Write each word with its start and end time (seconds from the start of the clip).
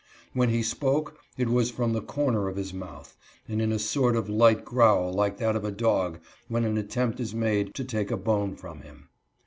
When 0.33 0.49
he 0.49 0.63
spoke, 0.63 1.19
it 1.37 1.47
was 1.47 1.69
from 1.69 1.93
the 1.93 2.01
corner 2.01 2.47
of 2.47 2.55
his 2.55 2.73
mouth, 2.73 3.15
and 3.47 3.61
in 3.61 3.71
a 3.71 3.77
sort 3.77 4.15
of 4.15 4.27
light 4.31 4.65
growl 4.65 5.13
like 5.13 5.37
that 5.37 5.55
of 5.55 5.63
a 5.63 5.69
dog 5.69 6.17
when 6.47 6.65
an 6.65 6.75
attempt 6.75 7.19
is 7.19 7.35
made 7.35 7.75
to 7.75 7.83
take 7.85 8.09
a 8.09 8.17
bone 8.17 8.55
from 8.55 8.81
him. 8.81 9.09